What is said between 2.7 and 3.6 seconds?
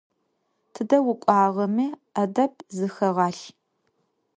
зыхэгъэлъ.